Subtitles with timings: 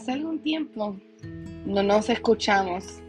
[0.00, 0.96] Hace algún tiempo
[1.66, 3.02] no nos escuchamos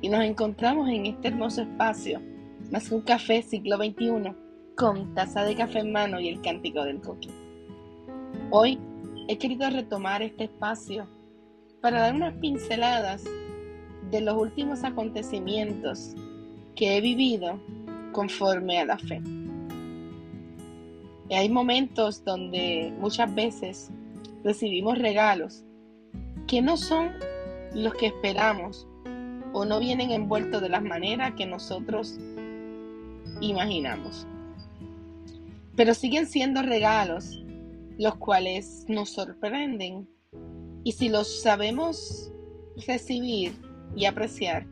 [0.00, 2.22] y nos encontramos en este hermoso espacio,
[2.70, 4.32] más un café siglo XXI,
[4.76, 7.30] con taza de café en mano y el cántico del coquí.
[8.52, 8.78] Hoy
[9.26, 11.08] he querido retomar este espacio
[11.80, 13.24] para dar unas pinceladas
[14.12, 16.14] de los últimos acontecimientos
[16.76, 17.58] que he vivido
[18.12, 19.20] conforme a la fe.
[21.28, 23.90] Y hay momentos donde muchas veces
[24.44, 25.65] recibimos regalos
[26.46, 27.12] que no son
[27.74, 28.86] los que esperamos
[29.52, 32.18] o no vienen envueltos de las maneras que nosotros
[33.40, 34.26] imaginamos.
[35.74, 37.42] Pero siguen siendo regalos
[37.98, 40.08] los cuales nos sorprenden
[40.84, 42.30] y si los sabemos
[42.86, 43.52] recibir
[43.96, 44.66] y apreciar,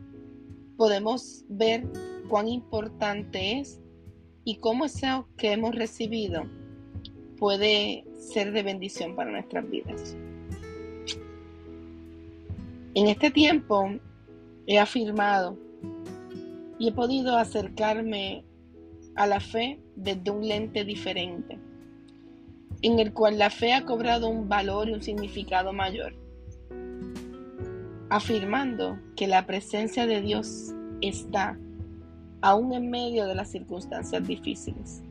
[0.77, 1.87] podemos ver
[2.29, 3.79] cuán importante es
[4.43, 6.43] y cómo eso que hemos recibido
[7.37, 10.15] puede ser de bendición para nuestras vidas.
[12.95, 13.89] En este tiempo
[14.67, 15.57] he afirmado
[16.79, 18.45] y he podido acercarme
[19.15, 21.59] a la fe desde un lente diferente,
[22.81, 26.15] en el cual la fe ha cobrado un valor y un significado mayor,
[28.09, 31.59] afirmando que la presencia de Dios está
[32.39, 35.03] aún en medio de las circunstancias difíciles,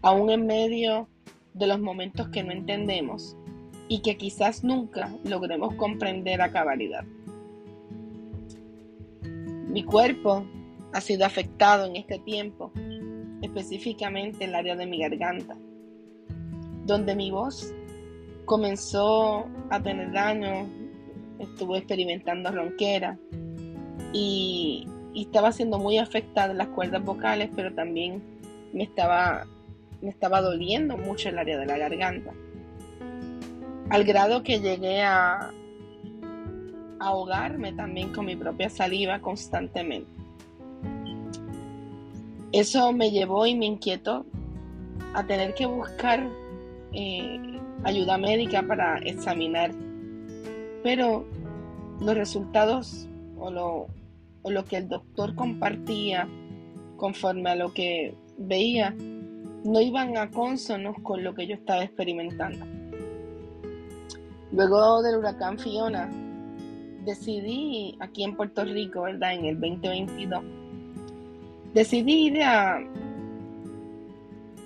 [0.00, 1.06] aún en medio
[1.52, 3.36] de los momentos que no entendemos
[3.88, 7.04] y que quizás nunca logremos comprender a cabalidad.
[9.68, 10.44] Mi cuerpo
[10.92, 12.70] ha sido afectado en este tiempo,
[13.42, 15.56] específicamente en el área de mi garganta,
[16.84, 17.74] donde mi voz
[18.44, 20.68] comenzó a tener daño,
[21.38, 23.18] estuve experimentando ronquera
[24.12, 28.22] y, estaba siendo muy afectada las cuerdas vocales, pero también
[28.72, 29.48] me estaba,
[30.00, 32.32] me estaba doliendo mucho el área de la garganta
[33.90, 35.50] al grado que llegué a
[37.00, 40.10] ahogarme también con mi propia saliva constantemente.
[42.52, 44.24] Eso me llevó y me inquietó
[45.14, 46.28] a tener que buscar
[46.92, 49.70] eh, ayuda médica para examinar.
[50.82, 51.24] Pero
[52.00, 53.86] los resultados o lo,
[54.42, 56.28] o lo que el doctor compartía
[56.96, 58.94] conforme a lo que veía
[59.64, 62.77] no iban a consonos con lo que yo estaba experimentando.
[64.52, 66.08] Luego del huracán Fiona,
[67.04, 69.34] decidí aquí en Puerto Rico, ¿verdad?
[69.34, 70.42] En el 2022,
[71.74, 72.80] decidí ir a...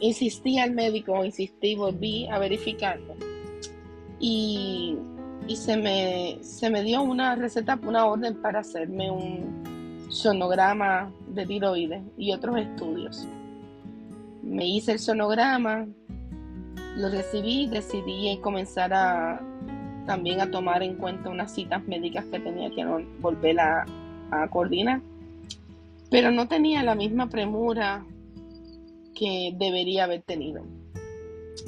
[0.01, 3.15] Insistí al médico, insistí, volví a verificarlo.
[4.19, 4.97] Y,
[5.47, 11.47] y se, me, se me dio una receta, una orden para hacerme un sonograma de
[11.47, 13.29] tiroides y otros estudios.
[14.43, 15.87] Me hice el sonograma,
[16.97, 19.41] lo recibí, decidí comenzar a,
[20.07, 22.85] también a tomar en cuenta unas citas médicas que tenía que
[23.21, 23.87] volver a,
[24.51, 25.03] coordinar.
[26.11, 28.05] Pero no tenía la misma premura
[29.15, 30.65] que debería haber tenido.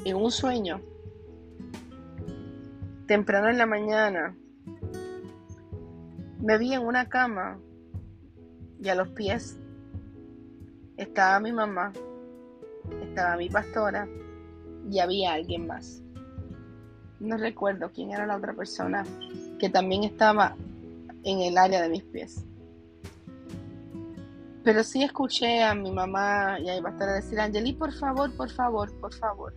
[0.03, 0.81] En un sueño,
[3.07, 4.35] temprano en la mañana,
[6.41, 7.59] me vi en una cama
[8.81, 9.59] y a los pies
[10.97, 11.93] estaba mi mamá,
[13.03, 14.07] estaba mi pastora
[14.89, 16.04] y había alguien más
[17.25, 19.03] no recuerdo quién era la otra persona
[19.59, 20.55] que también estaba
[21.23, 22.45] en el área de mis pies.
[24.63, 28.49] Pero sí escuché a mi mamá y a mi pastora decir, Angeli, por favor, por
[28.49, 29.53] favor, por favor.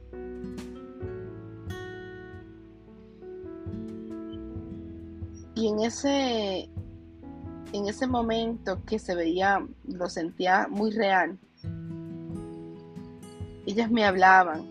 [5.55, 6.69] Y en ese,
[7.73, 11.39] en ese momento que se veía, lo sentía muy real,
[13.67, 14.67] ellas me hablaban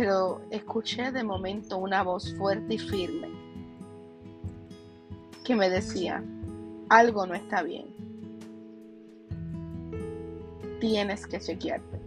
[0.00, 3.28] pero escuché de momento una voz fuerte y firme
[5.44, 6.24] que me decía,
[6.88, 7.84] algo no está bien.
[10.80, 12.00] Tienes que chequearte.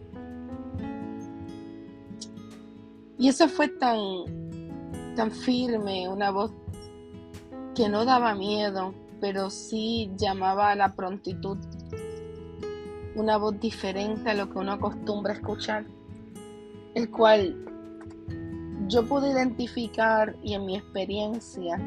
[3.20, 4.00] Y eso fue tan,
[5.16, 6.52] tan firme, una voz
[7.76, 11.60] que no daba miedo, pero sí llamaba a la prontitud.
[13.14, 15.86] Una voz diferente a lo que uno acostumbra escuchar,
[16.96, 17.70] el cual
[18.88, 21.80] yo pude identificar y en mi experiencia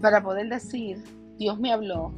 [0.00, 1.02] para poder decir,
[1.38, 2.12] Dios me habló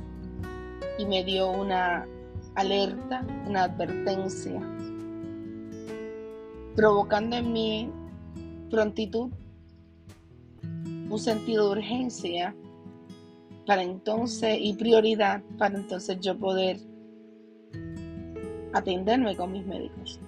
[0.98, 2.06] y me dio una
[2.54, 4.60] alerta, una advertencia,
[6.76, 7.90] provocando en mí
[8.70, 9.30] prontitud,
[11.10, 12.54] un sentido de urgencia
[13.66, 16.78] para entonces y prioridad para entonces yo poder
[18.72, 20.20] atenderme con mis médicos.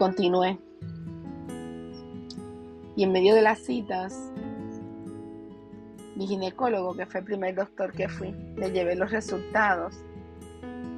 [0.00, 0.58] Continué.
[2.96, 4.32] Y en medio de las citas,
[6.16, 10.02] mi ginecólogo, que fue el primer doctor que fui, le llevé los resultados.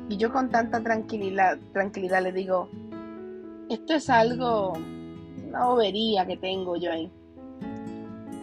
[0.08, 2.68] Y yo con tanta tranquilidad, tranquilidad le digo,
[3.68, 4.74] esto es algo,
[5.48, 7.10] una bobería que tengo yo ahí.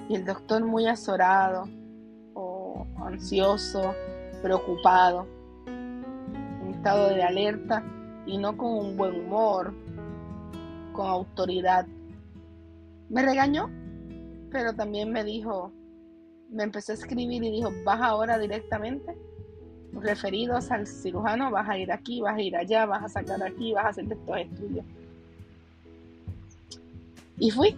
[0.09, 1.69] Y el doctor muy azorado,
[2.33, 3.93] o ansioso,
[4.41, 5.25] preocupado,
[5.67, 7.81] en estado de alerta
[8.25, 9.73] y no con un buen humor,
[10.99, 11.87] con autoridad.
[13.07, 13.69] Me regañó,
[14.51, 15.71] pero también me dijo,
[16.49, 19.17] me empezó a escribir y dijo, vas ahora directamente,
[19.93, 23.71] referidos al cirujano, vas a ir aquí, vas a ir allá, vas a sacar aquí,
[23.71, 24.85] vas a hacer estos estudios.
[27.37, 27.77] Y fui.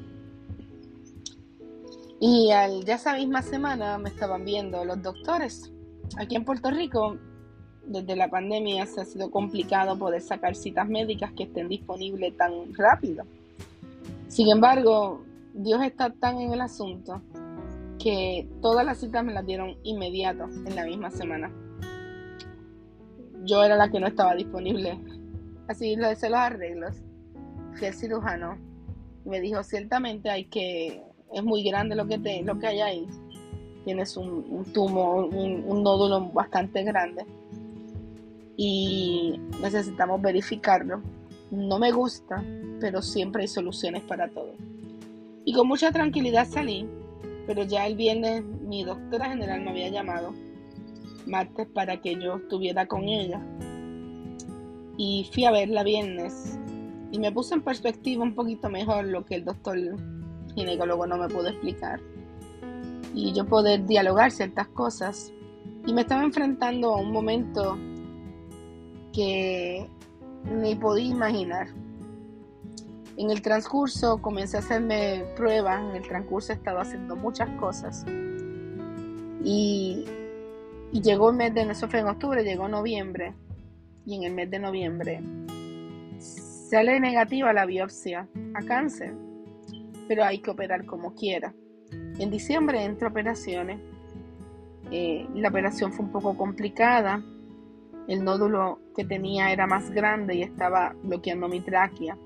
[2.19, 5.71] Y al, ya esa misma semana me estaban viendo los doctores.
[6.17, 7.17] Aquí en Puerto Rico,
[7.85, 12.73] desde la pandemia, se ha sido complicado poder sacar citas médicas que estén disponibles tan
[12.73, 13.25] rápido.
[14.27, 15.23] Sin embargo,
[15.53, 17.21] Dios está tan en el asunto
[18.01, 21.51] que todas las citas me las dieron inmediato, en la misma semana.
[23.43, 24.97] Yo era la que no estaba disponible.
[25.67, 26.95] Así lo hice los arreglos.
[27.73, 28.57] Fui al cirujano.
[29.25, 33.07] Me dijo, ciertamente hay que, es muy grande lo que, te, lo que hay ahí.
[33.85, 37.25] Tienes un, un tumor, un, un nódulo bastante grande.
[38.63, 41.01] Y necesitamos verificarlo.
[41.49, 42.43] No me gusta,
[42.79, 44.53] pero siempre hay soluciones para todo.
[45.45, 46.87] Y con mucha tranquilidad salí
[47.53, 50.33] pero ya el viernes mi doctora general me había llamado,
[51.25, 53.41] martes, para que yo estuviera con ella.
[54.97, 56.59] Y fui a verla viernes
[57.11, 59.77] y me puse en perspectiva un poquito mejor lo que el doctor
[60.55, 61.99] ginecólogo no me pudo explicar.
[63.13, 65.33] Y yo poder dialogar ciertas cosas.
[65.85, 67.77] Y me estaba enfrentando a un momento
[69.13, 69.87] que
[70.45, 71.67] ni podía imaginar.
[73.17, 78.05] En el transcurso comencé a hacerme pruebas, en el transcurso he estado haciendo muchas cosas.
[79.43, 80.05] Y,
[80.91, 83.33] llegó el mes de, eso fue en octubre, llegó noviembre.
[84.05, 85.21] Y en el mes de noviembre
[86.71, 89.13] sale negativa la biopsia a cáncer,
[90.07, 91.53] pero hay que operar como quiera.
[92.17, 93.79] En diciembre entro a operaciones.
[94.89, 97.21] Eh, la operación fue un poco complicada.
[98.07, 102.17] El nódulo que tenía era más grande y estaba bloqueando mi tráquea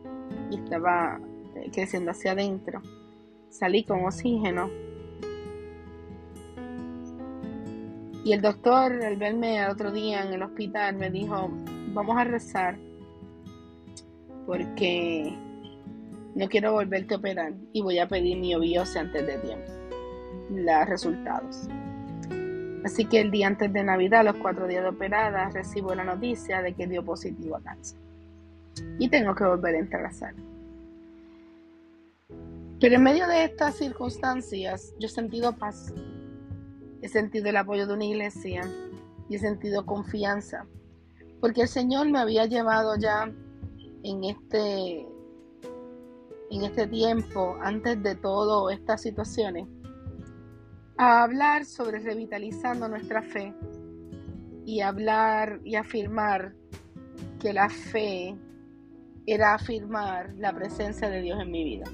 [0.50, 1.20] y estaba
[1.56, 2.82] eh, creciendo hacia adentro.
[3.50, 4.70] Salí con oxígeno.
[8.24, 11.50] Y el doctor, al verme el otro día en el hospital, me dijo,
[11.94, 12.78] vamos a rezar
[14.48, 15.32] porque
[16.36, 19.72] no quiero volverte a operar y voy a pedir mi biopsia antes de tiempo,
[20.50, 21.68] los resultados.
[22.86, 26.62] Así que el día antes de Navidad, los cuatro días de operada, recibo la noticia
[26.62, 27.98] de que dio positivo a cáncer.
[29.00, 30.38] Y tengo que volver a entrar a sala.
[32.80, 35.92] Pero en medio de estas circunstancias yo he sentido paz,
[37.02, 38.62] he sentido el apoyo de una iglesia
[39.30, 40.68] y he sentido confianza,
[41.42, 43.32] porque el Señor me había llevado ya
[44.04, 45.08] en este,
[46.52, 49.66] en este tiempo, antes de todas estas situaciones,
[50.98, 53.54] a hablar sobre revitalizando nuestra fe
[54.66, 56.54] y hablar y afirmar
[57.40, 58.36] que la fe
[59.26, 61.86] era afirmar la presencia de Dios en mi vida.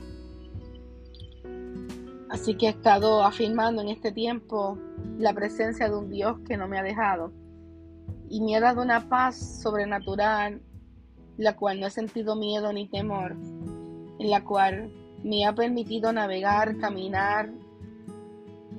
[2.30, 4.78] Así que he estado afirmando en este tiempo
[5.18, 7.34] la presencia de un Dios que no me ha dejado
[8.30, 10.62] y me ha dado una paz sobrenatural,
[11.38, 13.34] la cual no he sentido miedo ni temor,
[14.20, 14.94] en la cual
[15.24, 17.52] me ha permitido navegar, caminar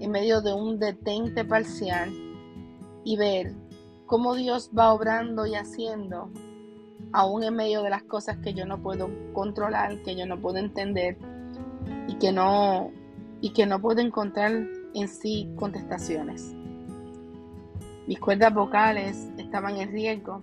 [0.02, 2.12] en medio de un detente parcial
[3.04, 3.54] y ver
[4.06, 6.28] cómo Dios va obrando y haciendo
[7.12, 10.56] aún en medio de las cosas que yo no puedo controlar, que yo no puedo
[10.56, 11.16] entender
[12.08, 12.90] y que no,
[13.40, 14.50] y que no puedo encontrar
[14.92, 16.52] en sí contestaciones.
[18.08, 20.42] Mis cuerdas vocales estaban en riesgo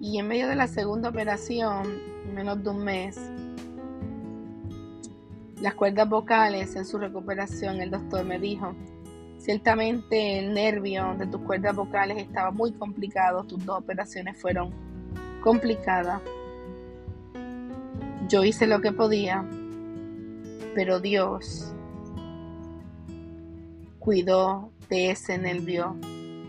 [0.00, 2.00] y en medio de la segunda operación,
[2.34, 3.20] menos de un mes,
[5.60, 8.74] las cuerdas vocales en su recuperación, el doctor me dijo,
[9.38, 14.70] ciertamente el nervio de tus cuerdas vocales estaba muy complicado, tus dos operaciones fueron
[15.42, 16.20] complicada.
[18.28, 19.44] Yo hice lo que podía,
[20.74, 21.72] pero Dios
[23.98, 25.96] cuidó de ese nervio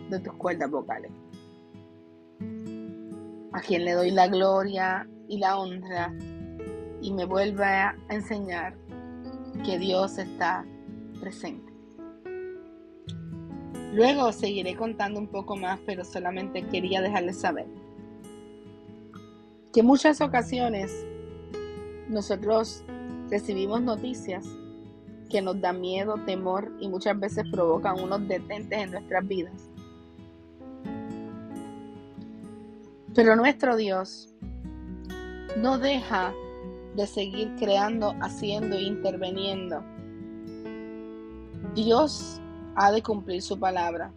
[0.10, 1.12] de tus cuerdas vocales.
[3.54, 6.14] A quien le doy la gloria y la honra
[7.02, 8.76] y me vuelve a enseñar
[9.66, 10.66] que Dios está
[11.20, 11.72] presente.
[13.94, 17.66] Luego seguiré contando un poco más, pero solamente quería dejarles saber
[19.74, 21.06] que muchas ocasiones
[22.10, 22.84] nosotros
[23.30, 24.46] recibimos noticias
[25.30, 29.70] que nos dan miedo, temor y muchas veces provocan unos detentes en nuestras vidas.
[33.14, 34.34] Pero nuestro Dios
[35.58, 36.34] no deja
[36.98, 39.84] de seguir creando, haciendo e interviniendo.
[41.76, 42.42] Dios
[42.76, 44.12] ha de cumplir su palabra.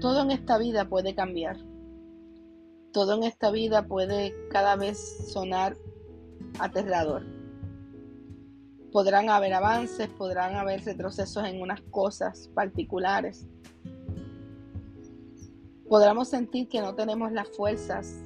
[0.00, 1.56] Todo en esta vida puede cambiar.
[2.92, 5.76] Todo en esta vida puede cada vez sonar
[6.58, 7.24] aterrador.
[8.90, 13.46] Podrán haber avances, podrán haber retrocesos en unas cosas particulares.
[15.88, 18.16] Podremos sentir que no tenemos las fuerzas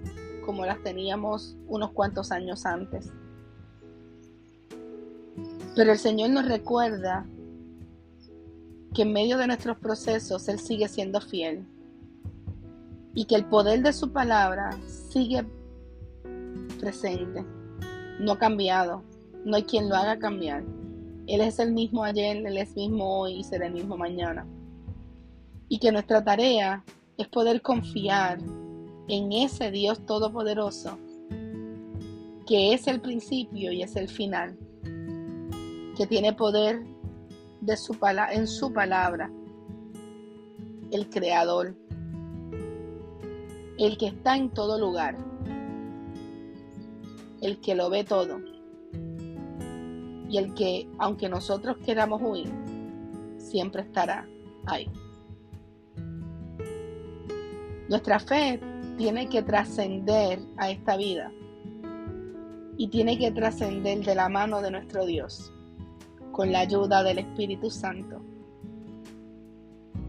[0.46, 3.12] como las teníamos unos cuantos años antes.
[5.74, 7.26] Pero el Señor nos recuerda
[8.94, 11.64] que en medio de nuestros procesos Él sigue siendo fiel
[13.14, 15.46] y que el poder de su palabra sigue
[16.78, 17.44] presente,
[18.20, 19.02] no ha cambiado,
[19.44, 20.62] no hay quien lo haga cambiar.
[21.26, 24.46] Él es el mismo ayer, Él es el mismo hoy y será el mismo mañana.
[25.68, 26.84] Y que nuestra tarea
[27.16, 28.38] es poder confiar
[29.08, 30.98] en ese Dios todopoderoso,
[32.46, 34.58] que es el principio y es el final,
[35.96, 36.82] que tiene poder
[37.60, 37.96] de su
[38.32, 39.30] en su palabra,
[40.90, 41.76] el creador,
[43.78, 45.16] el que está en todo lugar,
[47.40, 48.40] el que lo ve todo.
[50.28, 52.50] Y el que, aunque nosotros queramos huir,
[53.36, 54.26] siempre estará
[54.66, 54.90] ahí.
[57.88, 58.58] Nuestra fe
[58.96, 61.30] tiene que trascender a esta vida.
[62.78, 65.51] Y tiene que trascender de la mano de nuestro Dios
[66.32, 68.20] con la ayuda del Espíritu Santo,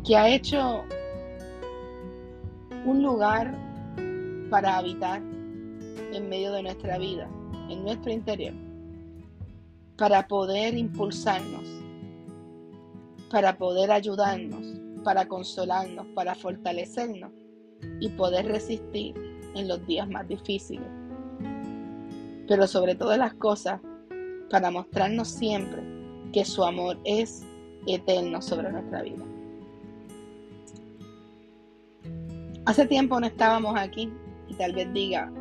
[0.05, 0.83] que ha hecho
[2.85, 3.53] un lugar
[4.49, 5.21] para habitar
[6.13, 7.29] en medio de nuestra vida,
[7.69, 8.53] en nuestro interior,
[9.97, 11.67] para poder impulsarnos,
[13.29, 14.65] para poder ayudarnos,
[15.03, 17.31] para consolarnos, para fortalecernos
[17.99, 19.13] y poder resistir
[19.55, 20.87] en los días más difíciles.
[22.47, 23.81] Pero sobre todas las cosas,
[24.49, 25.92] para mostrarnos siempre
[26.33, 27.45] que su amor es
[27.85, 29.23] eterno sobre nuestra vida.
[32.65, 34.11] Hace tiempo no estábamos aquí
[34.47, 35.31] y tal vez diga,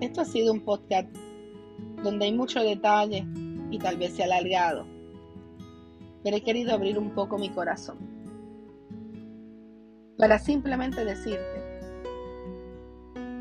[0.00, 1.08] esto ha sido un podcast
[2.02, 3.26] donde hay mucho detalle
[3.70, 4.86] y tal vez se ha alargado,
[6.22, 7.98] pero he querido abrir un poco mi corazón
[10.16, 11.80] para simplemente decirte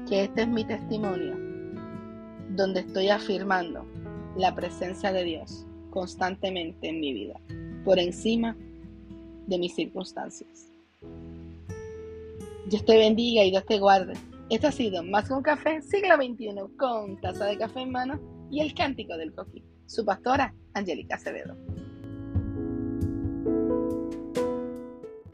[0.07, 1.37] que este es mi testimonio
[2.55, 3.85] donde estoy afirmando
[4.37, 7.39] la presencia de Dios constantemente en mi vida,
[7.83, 8.55] por encima
[9.47, 10.71] de mis circunstancias.
[12.67, 14.13] Dios te bendiga y Dios te guarde.
[14.49, 18.19] Esto ha sido Más un café, siglo XXI, con taza de café en mano
[18.51, 19.63] y el cántico del coquí.
[19.85, 21.55] Su pastora, Angélica Acevedo.